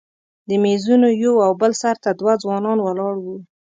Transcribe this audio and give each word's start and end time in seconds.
د 0.47 0.49
میزونو 0.63 1.07
یو 1.23 1.33
او 1.45 1.51
بل 1.61 1.71
سر 1.81 1.95
ته 2.03 2.09
دوه 2.19 2.33
ځوانان 2.43 2.77
ولاړ 2.81 3.13
وو. 3.23 3.35